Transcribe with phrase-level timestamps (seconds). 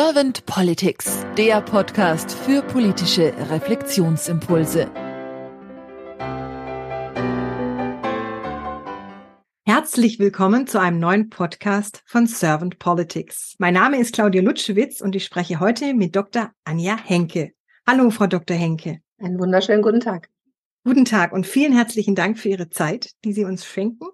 [0.00, 4.88] Servant Politics, der Podcast für politische Reflexionsimpulse.
[9.64, 13.56] Herzlich willkommen zu einem neuen Podcast von Servant Politics.
[13.58, 16.52] Mein Name ist Claudia Lutschewitz und ich spreche heute mit Dr.
[16.62, 17.54] Anja Henke.
[17.84, 18.56] Hallo, Frau Dr.
[18.56, 19.00] Henke.
[19.18, 20.28] Einen wunderschönen guten Tag.
[20.84, 24.06] Guten Tag und vielen herzlichen Dank für Ihre Zeit, die Sie uns schenken.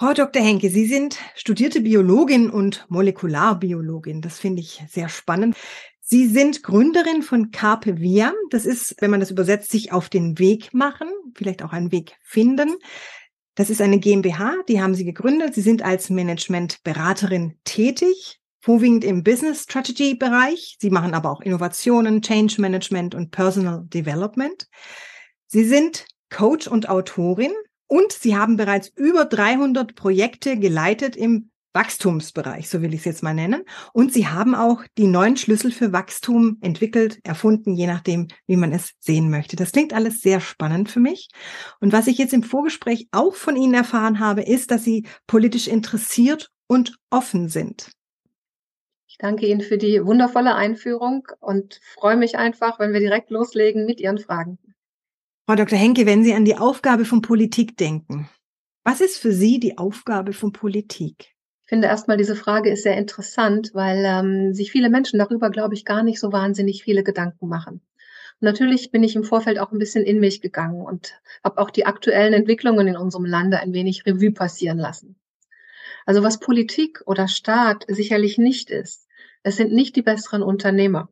[0.00, 0.42] Frau Dr.
[0.42, 4.22] Henke, Sie sind studierte Biologin und Molekularbiologin.
[4.22, 5.58] Das finde ich sehr spannend.
[6.00, 8.32] Sie sind Gründerin von Carpe Viam.
[8.48, 12.16] Das ist, wenn man das übersetzt, sich auf den Weg machen, vielleicht auch einen Weg
[12.22, 12.76] finden.
[13.54, 15.54] Das ist eine GmbH, die haben Sie gegründet.
[15.54, 20.78] Sie sind als Managementberaterin tätig, vorwiegend im Business Strategy Bereich.
[20.80, 24.66] Sie machen aber auch Innovationen, Change Management und Personal Development.
[25.46, 27.52] Sie sind Coach und Autorin
[27.90, 33.22] und Sie haben bereits über 300 Projekte geleitet im Wachstumsbereich, so will ich es jetzt
[33.24, 33.64] mal nennen.
[33.92, 38.70] Und Sie haben auch die neuen Schlüssel für Wachstum entwickelt, erfunden, je nachdem, wie man
[38.70, 39.56] es sehen möchte.
[39.56, 41.30] Das klingt alles sehr spannend für mich.
[41.80, 45.66] Und was ich jetzt im Vorgespräch auch von Ihnen erfahren habe, ist, dass Sie politisch
[45.66, 47.90] interessiert und offen sind.
[49.08, 53.84] Ich danke Ihnen für die wundervolle Einführung und freue mich einfach, wenn wir direkt loslegen
[53.84, 54.58] mit Ihren Fragen.
[55.50, 55.76] Frau Dr.
[55.76, 58.30] Henke, wenn Sie an die Aufgabe von Politik denken,
[58.84, 61.34] was ist für Sie die Aufgabe von Politik?
[61.62, 65.74] Ich finde erstmal, diese Frage ist sehr interessant, weil ähm, sich viele Menschen darüber, glaube
[65.74, 67.80] ich, gar nicht so wahnsinnig viele Gedanken machen.
[68.38, 71.84] Natürlich bin ich im Vorfeld auch ein bisschen in mich gegangen und habe auch die
[71.84, 75.16] aktuellen Entwicklungen in unserem Lande ein wenig Revue passieren lassen.
[76.06, 79.08] Also was Politik oder Staat sicherlich nicht ist,
[79.42, 81.08] es sind nicht die besseren Unternehmer.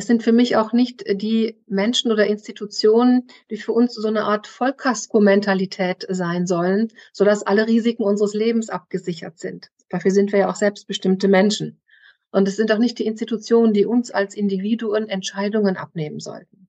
[0.00, 4.24] Es sind für mich auch nicht die Menschen oder Institutionen, die für uns so eine
[4.24, 9.70] Art Vollkasko-Mentalität sein sollen, sodass alle Risiken unseres Lebens abgesichert sind.
[9.90, 11.82] Dafür sind wir ja auch selbstbestimmte Menschen.
[12.30, 16.66] Und es sind auch nicht die Institutionen, die uns als Individuen Entscheidungen abnehmen sollten.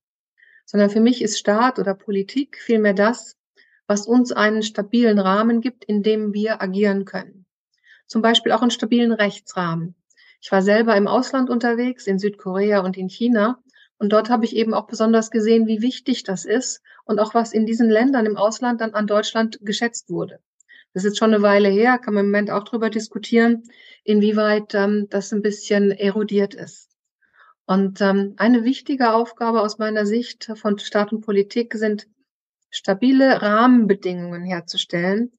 [0.65, 3.37] Sondern für mich ist Staat oder Politik vielmehr das,
[3.87, 7.45] was uns einen stabilen Rahmen gibt, in dem wir agieren können.
[8.07, 9.95] Zum Beispiel auch einen stabilen Rechtsrahmen,
[10.41, 13.61] ich war selber im Ausland unterwegs, in Südkorea und in China.
[13.99, 17.53] Und dort habe ich eben auch besonders gesehen, wie wichtig das ist und auch was
[17.53, 20.39] in diesen Ländern im Ausland dann an Deutschland geschätzt wurde.
[20.93, 23.63] Das ist schon eine Weile her, kann man im Moment auch darüber diskutieren,
[24.03, 26.89] inwieweit ähm, das ein bisschen erodiert ist.
[27.65, 32.07] Und ähm, eine wichtige Aufgabe aus meiner Sicht von Staat und Politik sind
[32.71, 35.31] stabile Rahmenbedingungen herzustellen,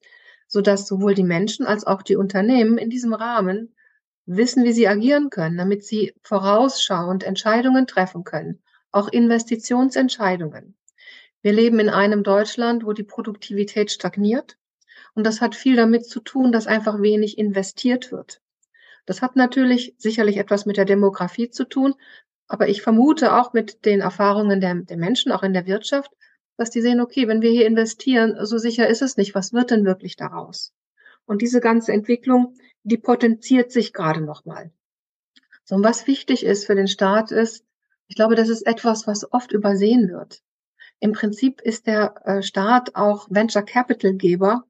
[0.47, 3.75] so dass sowohl die Menschen als auch die Unternehmen in diesem Rahmen
[4.25, 8.61] wissen, wie sie agieren können, damit sie vorausschauend Entscheidungen treffen können,
[8.91, 10.75] auch Investitionsentscheidungen.
[11.41, 14.57] Wir leben in einem Deutschland, wo die Produktivität stagniert.
[15.13, 18.41] Und das hat viel damit zu tun, dass einfach wenig investiert wird.
[19.05, 21.93] Das hat natürlich sicherlich etwas mit der Demografie zu tun,
[22.47, 26.11] aber ich vermute auch mit den Erfahrungen der, der Menschen, auch in der Wirtschaft,
[26.57, 29.35] dass die sehen, okay, wenn wir hier investieren, so sicher ist es nicht.
[29.35, 30.71] Was wird denn wirklich daraus?
[31.25, 34.71] Und diese ganze Entwicklung, die potenziert sich gerade nochmal.
[35.63, 37.65] So, und was wichtig ist für den Staat ist,
[38.07, 40.41] ich glaube, das ist etwas, was oft übersehen wird.
[40.99, 44.65] Im Prinzip ist der äh, Staat auch Venture Capital Geber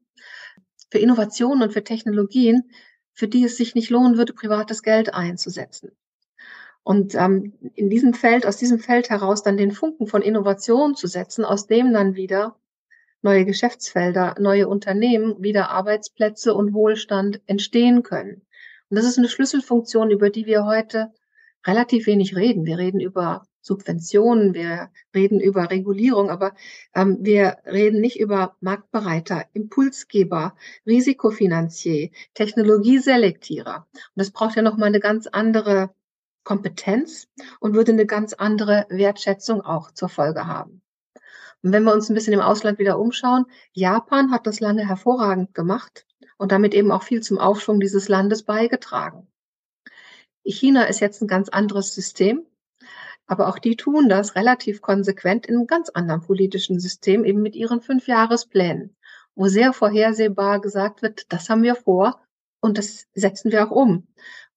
[0.90, 2.72] für Innovationen und für Technologien,
[3.13, 5.91] für die es sich nicht lohnen würde, privates Geld einzusetzen.
[6.84, 11.07] Und ähm, in diesem Feld, aus diesem Feld heraus dann den Funken von Innovation zu
[11.07, 12.57] setzen, aus dem dann wieder
[13.23, 18.45] neue Geschäftsfelder, neue Unternehmen, wieder Arbeitsplätze und Wohlstand entstehen können.
[18.89, 21.11] Und das ist eine Schlüsselfunktion, über die wir heute
[21.66, 22.66] relativ wenig reden.
[22.66, 26.53] Wir reden über Subventionen, wir reden über Regulierung, aber
[26.94, 30.55] ähm, wir reden nicht über Marktbereiter, Impulsgeber,
[30.85, 33.88] Risikofinanzier, Technologieselektierer.
[33.94, 35.95] Und das braucht ja nochmal eine ganz andere
[36.44, 37.29] Kompetenz
[37.61, 40.83] und würde eine ganz andere Wertschätzung auch zur Folge haben.
[41.63, 45.53] Und wenn wir uns ein bisschen im Ausland wieder umschauen, Japan hat das lange hervorragend
[45.53, 46.06] gemacht
[46.38, 49.28] und damit eben auch viel zum Aufschwung dieses Landes beigetragen.
[50.43, 52.46] China ist jetzt ein ganz anderes System,
[53.28, 57.55] aber auch die tun das relativ konsequent in einem ganz anderen politischen System, eben mit
[57.55, 58.96] ihren Fünfjahresplänen,
[59.35, 62.20] wo sehr vorhersehbar gesagt wird, das haben wir vor
[62.59, 64.08] und das setzen wir auch um.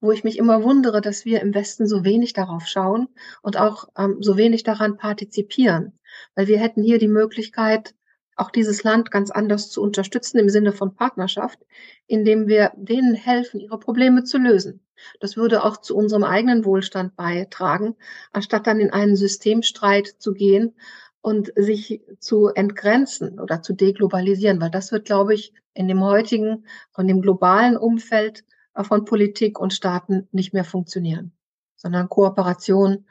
[0.00, 3.08] Wo ich mich immer wundere, dass wir im Westen so wenig darauf schauen
[3.43, 5.98] und auch ähm, so wenig daran partizipieren.
[6.34, 7.94] Weil wir hätten hier die Möglichkeit,
[8.37, 11.58] auch dieses Land ganz anders zu unterstützen im Sinne von Partnerschaft,
[12.06, 14.87] indem wir denen helfen, ihre Probleme zu lösen.
[15.20, 17.96] Das würde auch zu unserem eigenen Wohlstand beitragen,
[18.32, 20.75] anstatt dann in einen Systemstreit zu gehen
[21.22, 26.66] und sich zu entgrenzen oder zu deglobalisieren, weil das wird, glaube ich, in dem heutigen,
[26.93, 28.44] von dem globalen Umfeld
[28.84, 31.32] von Politik und Staaten nicht mehr funktionieren.
[31.78, 33.05] sondern Kooperation,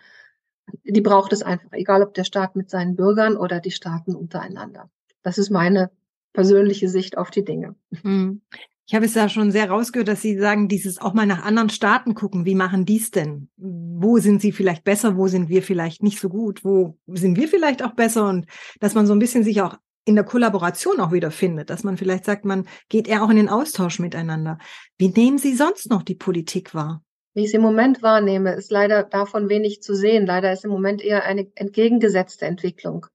[0.84, 4.90] die braucht es einfach, egal ob der Staat mit seinen Bürgern oder die Staaten untereinander.
[5.22, 5.92] Das ist meine
[6.34, 7.76] persönliche Sicht auf die Dinge.
[8.02, 8.42] Hm.
[8.88, 11.70] Ich habe es ja schon sehr rausgehört, dass Sie sagen, dieses auch mal nach anderen
[11.70, 12.46] Staaten gucken.
[12.46, 13.50] Wie machen die es denn?
[13.58, 15.18] Wo sind sie vielleicht besser?
[15.18, 16.64] Wo sind wir vielleicht nicht so gut?
[16.64, 18.28] Wo sind wir vielleicht auch besser?
[18.30, 18.46] Und
[18.80, 21.98] dass man so ein bisschen sich auch in der Kollaboration auch wieder findet, dass man
[21.98, 24.60] vielleicht sagt, man geht eher auch in den Austausch miteinander.
[24.98, 27.04] Wie nehmen Sie sonst noch die Politik wahr?
[27.34, 30.26] Wie ich es im Moment wahrnehme, ist leider davon wenig zu sehen.
[30.26, 33.08] Leider ist im Moment eher eine entgegengesetzte Entwicklung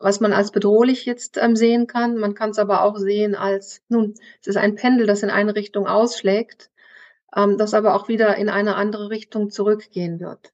[0.00, 2.16] was man als bedrohlich jetzt ähm, sehen kann.
[2.16, 5.54] Man kann es aber auch sehen als, nun, es ist ein Pendel, das in eine
[5.54, 6.70] Richtung ausschlägt,
[7.34, 10.52] ähm, das aber auch wieder in eine andere Richtung zurückgehen wird.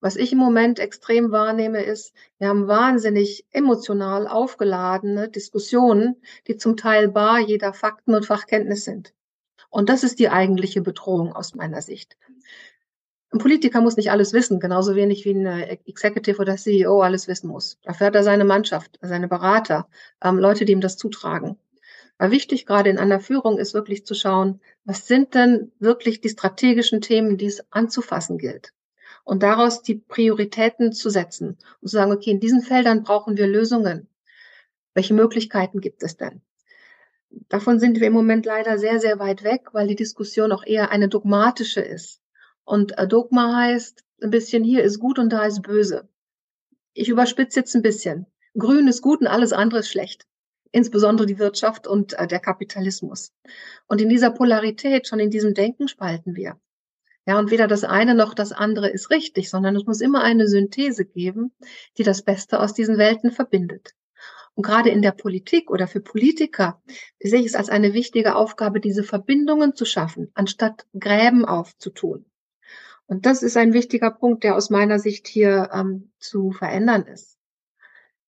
[0.00, 6.76] Was ich im Moment extrem wahrnehme, ist, wir haben wahnsinnig emotional aufgeladene Diskussionen, die zum
[6.76, 9.12] Teil bar jeder Fakten und Fachkenntnis sind.
[9.70, 12.16] Und das ist die eigentliche Bedrohung aus meiner Sicht.
[13.30, 17.48] Ein Politiker muss nicht alles wissen, genauso wenig wie ein Executive oder CEO alles wissen
[17.48, 17.78] muss.
[17.82, 19.88] Dafür hat er seine Mannschaft, seine Berater,
[20.22, 21.58] ähm, Leute, die ihm das zutragen.
[22.16, 26.30] Aber wichtig gerade in einer Führung ist wirklich zu schauen, was sind denn wirklich die
[26.30, 28.72] strategischen Themen, die es anzufassen gilt.
[29.28, 33.46] Und daraus die Prioritäten zu setzen und zu sagen, okay, in diesen Feldern brauchen wir
[33.46, 34.08] Lösungen.
[34.94, 36.40] Welche Möglichkeiten gibt es denn?
[37.50, 40.90] Davon sind wir im Moment leider sehr, sehr weit weg, weil die Diskussion auch eher
[40.92, 42.22] eine dogmatische ist.
[42.64, 46.08] Und äh, Dogma heißt ein bisschen, hier ist gut und da ist böse.
[46.94, 48.24] Ich überspitze jetzt ein bisschen.
[48.56, 50.26] Grün ist gut und alles andere ist schlecht.
[50.72, 53.34] Insbesondere die Wirtschaft und äh, der Kapitalismus.
[53.88, 56.58] Und in dieser Polarität, schon in diesem Denken spalten wir.
[57.28, 60.48] Ja, und weder das eine noch das andere ist richtig, sondern es muss immer eine
[60.48, 61.52] Synthese geben,
[61.98, 63.94] die das Beste aus diesen Welten verbindet.
[64.54, 66.80] Und gerade in der Politik oder für Politiker
[67.20, 72.24] sehe ich es als eine wichtige Aufgabe, diese Verbindungen zu schaffen, anstatt Gräben aufzutun.
[73.04, 77.36] Und das ist ein wichtiger Punkt, der aus meiner Sicht hier ähm, zu verändern ist.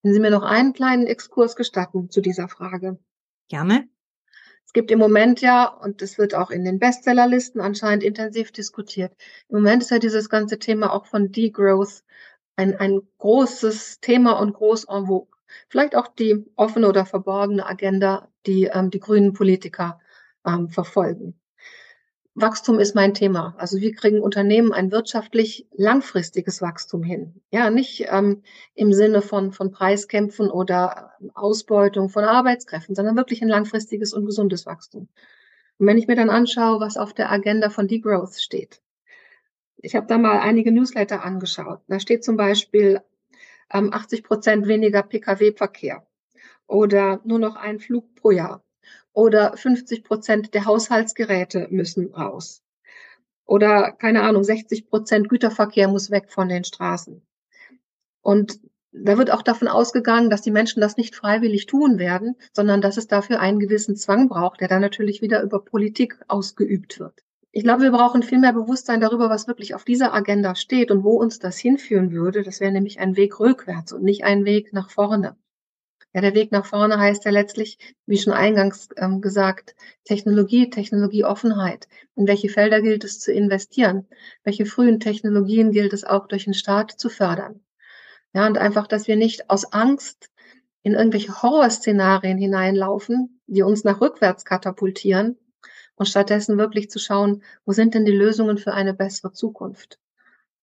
[0.02, 2.98] Wenn Sie mir noch einen kleinen Exkurs gestatten zu dieser Frage.
[3.48, 3.88] Gerne.
[4.70, 9.12] Es gibt im Moment ja, und es wird auch in den Bestsellerlisten anscheinend intensiv diskutiert,
[9.48, 12.04] im Moment ist ja dieses ganze Thema auch von Degrowth
[12.54, 15.26] ein, ein großes Thema und groß en vogue.
[15.68, 20.00] Vielleicht auch die offene oder verborgene Agenda, die ähm, die grünen Politiker
[20.46, 21.39] ähm, verfolgen.
[22.34, 23.54] Wachstum ist mein Thema.
[23.58, 27.40] Also wir kriegen Unternehmen ein wirtschaftlich langfristiges Wachstum hin.
[27.50, 28.42] Ja, nicht ähm,
[28.74, 34.64] im Sinne von, von Preiskämpfen oder Ausbeutung von Arbeitskräften, sondern wirklich ein langfristiges und gesundes
[34.64, 35.08] Wachstum.
[35.78, 38.80] Und wenn ich mir dann anschaue, was auf der Agenda von Degrowth steht,
[39.78, 41.80] ich habe da mal einige Newsletter angeschaut.
[41.88, 43.00] Da steht zum Beispiel
[43.72, 46.06] ähm, 80 Prozent weniger Pkw-Verkehr
[46.66, 48.62] oder nur noch ein Flug pro Jahr
[49.20, 52.62] oder 50 Prozent der Haushaltsgeräte müssen raus.
[53.44, 57.20] Oder keine Ahnung, 60 Prozent Güterverkehr muss weg von den Straßen.
[58.22, 58.60] Und
[58.92, 62.96] da wird auch davon ausgegangen, dass die Menschen das nicht freiwillig tun werden, sondern dass
[62.96, 67.22] es dafür einen gewissen Zwang braucht, der dann natürlich wieder über Politik ausgeübt wird.
[67.52, 71.04] Ich glaube, wir brauchen viel mehr Bewusstsein darüber, was wirklich auf dieser Agenda steht und
[71.04, 72.42] wo uns das hinführen würde.
[72.42, 75.36] Das wäre nämlich ein Weg rückwärts und nicht ein Weg nach vorne.
[76.12, 81.86] Ja, der Weg nach vorne heißt ja letztlich, wie schon eingangs ähm, gesagt, Technologie, Technologieoffenheit.
[82.16, 84.08] In welche Felder gilt es zu investieren?
[84.42, 87.60] Welche frühen Technologien gilt es auch durch den Staat zu fördern?
[88.32, 90.30] Ja, und einfach, dass wir nicht aus Angst
[90.82, 95.38] in irgendwelche Horrorszenarien hineinlaufen, die uns nach rückwärts katapultieren
[95.96, 99.98] und stattdessen wirklich zu schauen, wo sind denn die Lösungen für eine bessere Zukunft?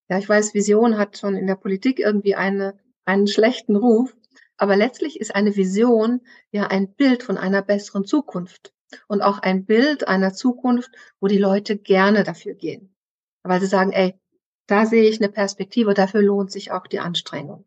[0.09, 4.15] Ja, ich weiß, Vision hat schon in der Politik irgendwie eine, einen schlechten Ruf.
[4.57, 6.21] Aber letztlich ist eine Vision
[6.51, 8.73] ja ein Bild von einer besseren Zukunft
[9.07, 12.95] und auch ein Bild einer Zukunft, wo die Leute gerne dafür gehen.
[13.43, 14.19] Weil sie sagen, ey,
[14.65, 17.65] da sehe ich eine Perspektive, dafür lohnt sich auch die Anstrengung.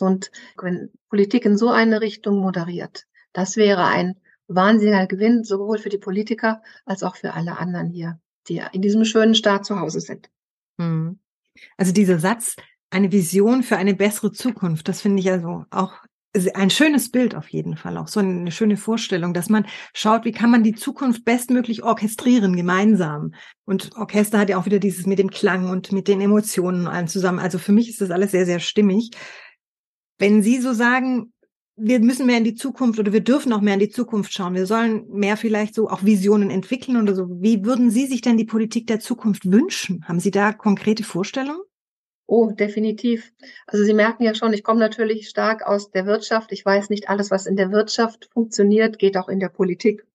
[0.00, 0.30] Und
[0.60, 5.98] wenn Politik in so eine Richtung moderiert, das wäre ein wahnsinniger Gewinn, sowohl für die
[5.98, 10.30] Politiker als auch für alle anderen hier, die in diesem schönen Staat zu Hause sind.
[10.78, 11.18] Hm.
[11.76, 12.56] Also dieser Satz,
[12.90, 15.94] eine Vision für eine bessere Zukunft, das finde ich also auch
[16.54, 20.32] ein schönes Bild auf jeden Fall, auch so eine schöne Vorstellung, dass man schaut, wie
[20.32, 23.32] kann man die Zukunft bestmöglich orchestrieren, gemeinsam.
[23.64, 27.08] Und Orchester hat ja auch wieder dieses mit dem Klang und mit den Emotionen allen
[27.08, 27.38] zusammen.
[27.38, 29.10] Also für mich ist das alles sehr, sehr stimmig.
[30.18, 31.32] Wenn Sie so sagen,
[31.80, 34.54] wir müssen mehr in die Zukunft oder wir dürfen auch mehr in die Zukunft schauen.
[34.54, 37.28] Wir sollen mehr vielleicht so auch Visionen entwickeln oder so.
[37.40, 40.04] Wie würden Sie sich denn die Politik der Zukunft wünschen?
[40.06, 41.60] Haben Sie da konkrete Vorstellungen?
[42.28, 43.32] Oh, definitiv.
[43.66, 46.52] Also Sie merken ja schon, ich komme natürlich stark aus der Wirtschaft.
[46.52, 50.06] Ich weiß nicht alles, was in der Wirtschaft funktioniert, geht auch in der Politik.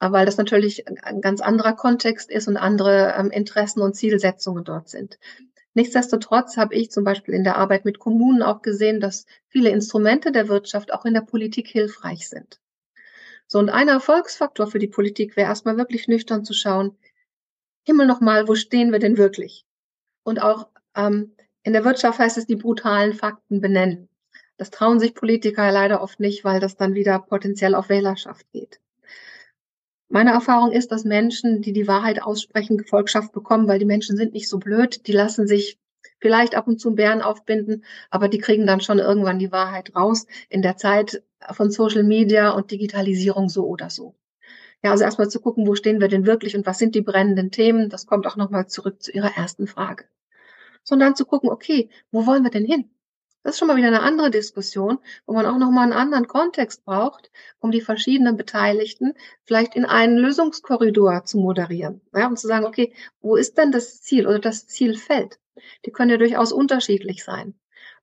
[0.00, 4.88] weil das natürlich ein ganz anderer Kontext ist und andere ähm, Interessen und Zielsetzungen dort
[4.88, 5.18] sind.
[5.74, 10.32] Nichtsdestotrotz habe ich zum Beispiel in der Arbeit mit Kommunen auch gesehen, dass viele Instrumente
[10.32, 12.60] der Wirtschaft auch in der Politik hilfreich sind.
[13.48, 16.96] So, und ein Erfolgsfaktor für die Politik wäre erstmal wirklich nüchtern zu schauen,
[17.84, 19.64] Himmel nochmal, wo stehen wir denn wirklich?
[20.24, 24.08] Und auch ähm, in der Wirtschaft heißt es, die brutalen Fakten benennen.
[24.56, 28.80] Das trauen sich Politiker leider oft nicht, weil das dann wieder potenziell auf Wählerschaft geht.
[30.08, 34.32] Meine Erfahrung ist, dass Menschen, die die Wahrheit aussprechen, Gefolgschaft bekommen, weil die Menschen sind
[34.34, 35.78] nicht so blöd, die lassen sich
[36.20, 40.26] vielleicht ab und zu Bären aufbinden, aber die kriegen dann schon irgendwann die Wahrheit raus
[40.48, 44.14] in der Zeit von Social Media und Digitalisierung so oder so.
[44.82, 47.50] Ja, also erstmal zu gucken, wo stehen wir denn wirklich und was sind die brennenden
[47.50, 50.04] Themen, das kommt auch nochmal zurück zu Ihrer ersten Frage.
[50.88, 52.88] Sondern zu gucken, okay, wo wollen wir denn hin?
[53.42, 56.84] Das ist schon mal wieder eine andere Diskussion, wo man auch nochmal einen anderen Kontext
[56.84, 59.14] braucht, um die verschiedenen Beteiligten
[59.44, 62.00] vielleicht in einen Lösungskorridor zu moderieren.
[62.14, 65.38] Ja, und zu sagen, okay, wo ist denn das Ziel oder das Zielfeld?
[65.84, 67.54] Die können ja durchaus unterschiedlich sein.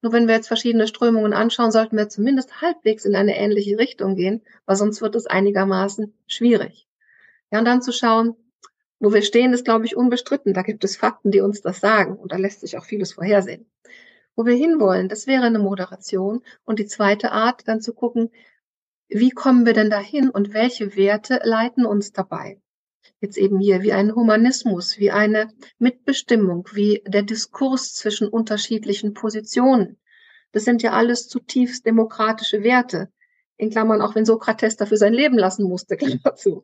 [0.02, 4.16] Nur wenn wir jetzt verschiedene Strömungen anschauen, sollten wir zumindest halbwegs in eine ähnliche Richtung
[4.16, 6.88] gehen, weil sonst wird es einigermaßen schwierig.
[7.52, 8.36] Ja, und dann zu schauen,
[9.04, 10.54] wo wir stehen, ist, glaube ich, unbestritten.
[10.54, 12.16] Da gibt es Fakten, die uns das sagen.
[12.16, 13.66] Und da lässt sich auch vieles vorhersehen
[14.36, 15.10] wo wir hinwollen.
[15.10, 16.42] Das wäre eine Moderation.
[16.64, 18.30] Und die zweite Art, dann zu gucken,
[19.08, 22.60] wie kommen wir denn dahin und welche Werte leiten uns dabei?
[23.20, 30.00] Jetzt eben hier wie ein Humanismus, wie eine Mitbestimmung, wie der Diskurs zwischen unterschiedlichen Positionen.
[30.52, 33.10] Das sind ja alles zutiefst demokratische Werte.
[33.58, 36.64] In Klammern, auch wenn Sokrates dafür sein Leben lassen musste, Klammer zu.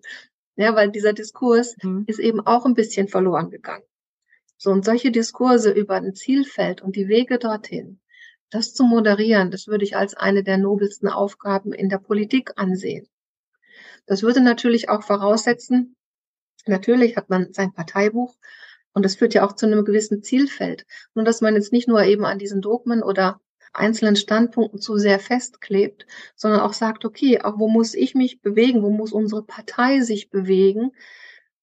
[0.60, 2.04] Ja, weil dieser Diskurs mhm.
[2.06, 3.86] ist eben auch ein bisschen verloren gegangen.
[4.58, 8.02] So, und solche Diskurse über ein Zielfeld und die Wege dorthin,
[8.50, 13.08] das zu moderieren, das würde ich als eine der nobelsten Aufgaben in der Politik ansehen.
[14.06, 15.96] Das würde natürlich auch voraussetzen,
[16.66, 18.36] natürlich hat man sein Parteibuch
[18.92, 20.86] und das führt ja auch zu einem gewissen Zielfeld.
[21.14, 23.40] Nur, dass man jetzt nicht nur eben an diesen Dogmen oder
[23.74, 28.84] einzelnen Standpunkten zu sehr festklebt, sondern auch sagt, okay, auch wo muss ich mich bewegen,
[28.84, 30.92] wo muss unsere Partei sich bewegen,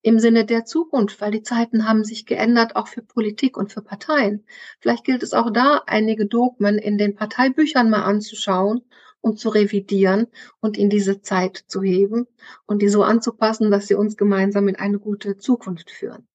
[0.07, 3.83] im Sinne der Zukunft, weil die Zeiten haben sich geändert, auch für Politik und für
[3.83, 4.47] Parteien.
[4.79, 8.83] Vielleicht gilt es auch da, einige Dogmen in den Parteibüchern mal anzuschauen
[9.21, 10.29] und zu revidieren
[10.61, 12.29] und in diese Zeit zu heben
[12.67, 16.29] und die so anzupassen, dass sie uns gemeinsam in eine gute Zukunft führen.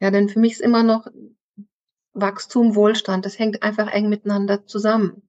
[0.00, 1.08] Ja, denn für mich ist immer noch
[2.14, 5.28] Wachstum, Wohlstand, das hängt einfach eng miteinander zusammen.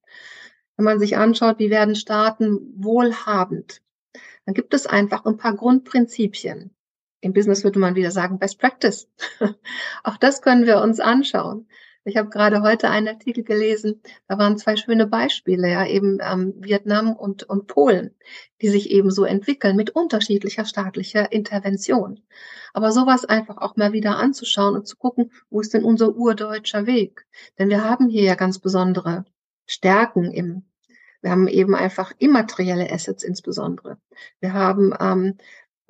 [0.76, 3.82] Wenn man sich anschaut, wie werden Staaten wohlhabend,
[4.46, 6.72] dann gibt es einfach ein paar Grundprinzipien.
[7.22, 9.10] Im Business würde man wieder sagen, Best Practice.
[10.04, 11.68] Auch das können wir uns anschauen.
[12.06, 16.54] Ich habe gerade heute einen Artikel gelesen, da waren zwei schöne Beispiele, ja, eben ähm,
[16.58, 18.16] Vietnam und, und Polen,
[18.62, 22.22] die sich eben so entwickeln mit unterschiedlicher staatlicher Intervention.
[22.74, 26.86] Aber sowas einfach auch mal wieder anzuschauen und zu gucken, wo ist denn unser urdeutscher
[26.86, 27.26] Weg?
[27.58, 29.26] Denn wir haben hier ja ganz besondere
[29.66, 30.64] Stärken im
[31.22, 33.98] wir haben eben einfach immaterielle Assets insbesondere.
[34.40, 35.38] Wir haben ähm,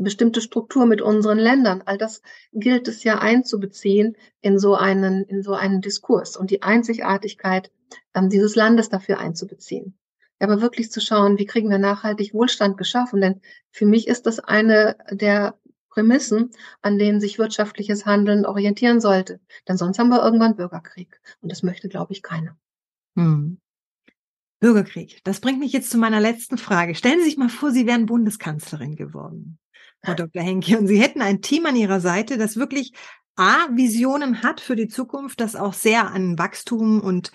[0.03, 1.83] bestimmte Struktur mit unseren Ländern.
[1.85, 2.21] All das
[2.53, 7.71] gilt es ja einzubeziehen in so einen, in so einen Diskurs und die Einzigartigkeit
[8.13, 9.97] ähm, dieses Landes dafür einzubeziehen.
[10.39, 13.19] Aber wirklich zu schauen, wie kriegen wir nachhaltig Wohlstand geschaffen?
[13.19, 13.41] Denn
[13.71, 16.51] für mich ist das eine der Prämissen,
[16.81, 19.41] an denen sich wirtschaftliches Handeln orientieren sollte.
[19.67, 21.19] Denn sonst haben wir irgendwann Bürgerkrieg.
[21.41, 22.57] Und das möchte, glaube ich, keiner.
[23.17, 23.59] Hm.
[24.61, 25.21] Bürgerkrieg.
[25.23, 26.95] Das bringt mich jetzt zu meiner letzten Frage.
[26.95, 29.57] Stellen Sie sich mal vor, Sie wären Bundeskanzlerin geworden.
[30.03, 30.41] Frau Dr.
[30.41, 30.77] Henke.
[30.77, 32.93] Und Sie hätten ein Team an Ihrer Seite, das wirklich
[33.35, 37.31] A, Visionen hat für die Zukunft, das auch sehr an Wachstum und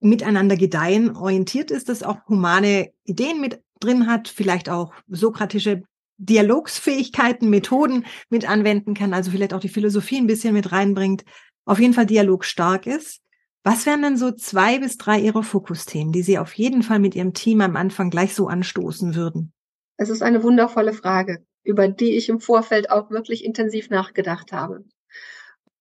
[0.00, 5.82] miteinander gedeihen orientiert ist, das auch humane Ideen mit drin hat, vielleicht auch sokratische
[6.18, 11.24] Dialogsfähigkeiten, Methoden mit anwenden kann, also vielleicht auch die Philosophie ein bisschen mit reinbringt,
[11.64, 13.22] auf jeden Fall dialogstark ist.
[13.64, 17.14] Was wären denn so zwei bis drei Ihrer Fokusthemen, die Sie auf jeden Fall mit
[17.14, 19.52] Ihrem Team am Anfang gleich so anstoßen würden?
[19.96, 24.84] Es ist eine wundervolle Frage über die ich im Vorfeld auch wirklich intensiv nachgedacht habe.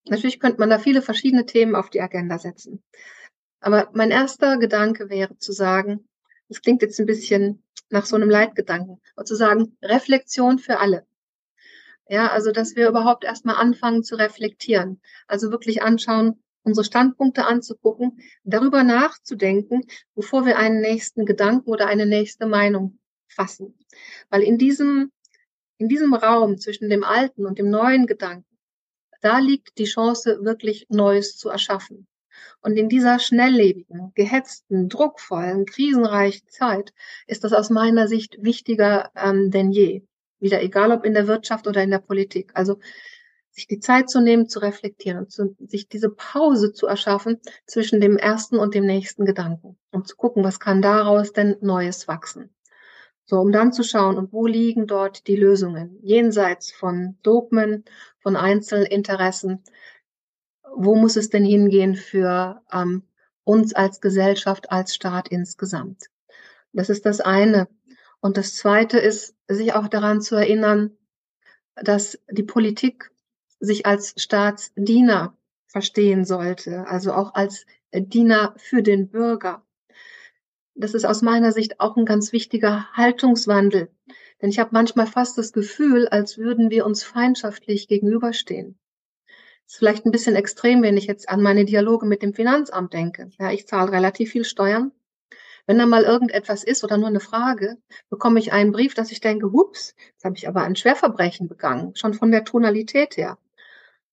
[0.07, 2.83] Natürlich könnte man da viele verschiedene Themen auf die Agenda setzen.
[3.59, 6.07] Aber mein erster Gedanke wäre zu sagen,
[6.49, 11.05] das klingt jetzt ein bisschen nach so einem Leitgedanken, aber zu sagen, Reflexion für alle.
[12.07, 15.01] Ja, also, dass wir überhaupt erstmal anfangen zu reflektieren.
[15.27, 19.81] Also wirklich anschauen, unsere Standpunkte anzugucken, darüber nachzudenken,
[20.13, 23.77] bevor wir einen nächsten Gedanken oder eine nächste Meinung fassen.
[24.29, 25.11] Weil in diesem
[25.77, 28.57] in diesem Raum zwischen dem alten und dem neuen Gedanken,
[29.21, 32.07] da liegt die Chance, wirklich Neues zu erschaffen.
[32.61, 36.93] Und in dieser schnelllebigen, gehetzten, druckvollen, krisenreichen Zeit
[37.27, 40.03] ist das aus meiner Sicht wichtiger ähm, denn je.
[40.39, 42.51] Wieder egal ob in der Wirtschaft oder in der Politik.
[42.53, 42.79] Also
[43.51, 48.17] sich die Zeit zu nehmen, zu reflektieren, zu, sich diese Pause zu erschaffen zwischen dem
[48.17, 52.54] ersten und dem nächsten Gedanken, um zu gucken, was kann daraus denn Neues wachsen.
[53.25, 57.83] So, um dann zu schauen, und wo liegen dort die Lösungen, jenseits von Dogmen,
[58.19, 59.63] von Einzelinteressen,
[60.75, 63.03] wo muss es denn hingehen für ähm,
[63.43, 66.09] uns als Gesellschaft, als Staat insgesamt?
[66.73, 67.67] Das ist das eine.
[68.19, 70.97] Und das zweite ist, sich auch daran zu erinnern,
[71.75, 73.11] dass die Politik
[73.59, 79.64] sich als Staatsdiener verstehen sollte, also auch als Diener für den Bürger.
[80.75, 83.89] Das ist aus meiner Sicht auch ein ganz wichtiger Haltungswandel.
[84.41, 88.77] Denn ich habe manchmal fast das Gefühl, als würden wir uns feindschaftlich gegenüberstehen.
[89.27, 92.93] Das ist vielleicht ein bisschen extrem, wenn ich jetzt an meine Dialoge mit dem Finanzamt
[92.93, 93.29] denke.
[93.39, 94.91] Ja, ich zahle relativ viel Steuern.
[95.65, 97.77] Wenn da mal irgendetwas ist oder nur eine Frage,
[98.09, 101.95] bekomme ich einen Brief, dass ich denke, hups, jetzt habe ich aber ein Schwerverbrechen begangen,
[101.95, 103.39] schon von der Tonalität her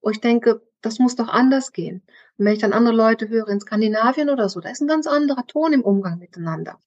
[0.03, 2.03] wo ich denke, das muss doch anders gehen.
[2.43, 5.07] Und wenn ich dann andere Leute höre in Skandinavien oder so, da ist ein ganz
[5.07, 6.81] anderer Ton im Umgang miteinander.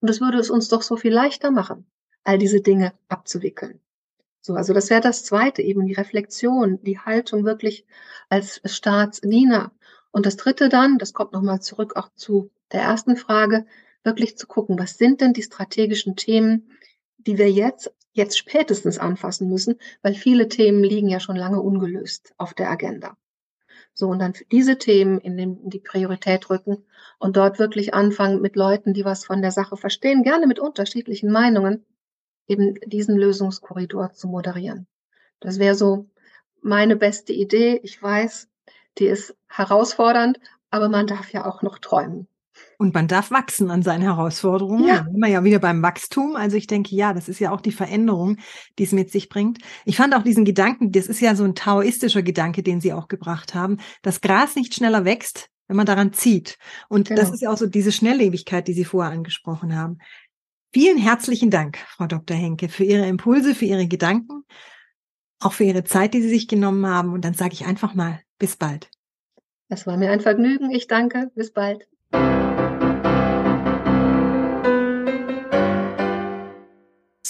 [0.00, 1.84] Und das würde es uns doch so viel leichter machen,
[2.24, 3.78] all diese Dinge abzuwickeln.
[4.40, 7.84] So, also das wäre das zweite, eben die Reflexion, die Haltung wirklich
[8.30, 9.72] als Staatsdiener.
[10.12, 13.66] Und das dritte dann, das kommt nochmal zurück auch zu der ersten Frage,
[14.04, 16.70] wirklich zu gucken, was sind denn die strategischen Themen,
[17.18, 22.32] die wir jetzt jetzt spätestens anfassen müssen, weil viele Themen liegen ja schon lange ungelöst
[22.38, 23.18] auf der Agenda.
[23.94, 26.84] So, und dann diese Themen in, den, in die Priorität rücken
[27.18, 31.30] und dort wirklich anfangen mit Leuten, die was von der Sache verstehen, gerne mit unterschiedlichen
[31.30, 31.84] Meinungen,
[32.48, 34.86] eben diesen Lösungskorridor zu moderieren.
[35.40, 36.08] Das wäre so
[36.62, 37.80] meine beste Idee.
[37.82, 38.48] Ich weiß,
[38.98, 40.38] die ist herausfordernd,
[40.70, 42.26] aber man darf ja auch noch träumen.
[42.78, 44.86] Und man darf wachsen an seinen Herausforderungen.
[44.86, 45.06] Ja.
[45.14, 46.36] Immer ja wieder beim Wachstum.
[46.36, 48.38] Also ich denke, ja, das ist ja auch die Veränderung,
[48.78, 49.58] die es mit sich bringt.
[49.84, 53.08] Ich fand auch diesen Gedanken, das ist ja so ein taoistischer Gedanke, den Sie auch
[53.08, 53.78] gebracht haben.
[54.02, 56.58] Das Gras nicht schneller wächst, wenn man daran zieht.
[56.88, 57.20] Und genau.
[57.20, 59.98] das ist ja auch so diese Schnelllebigkeit, die Sie vorher angesprochen haben.
[60.72, 62.36] Vielen herzlichen Dank, Frau Dr.
[62.36, 64.44] Henke, für Ihre Impulse, für Ihre Gedanken,
[65.38, 67.12] auch für Ihre Zeit, die Sie sich genommen haben.
[67.12, 68.90] Und dann sage ich einfach mal, bis bald.
[69.68, 70.70] Das war mir ein Vergnügen.
[70.70, 71.30] Ich danke.
[71.34, 71.88] Bis bald.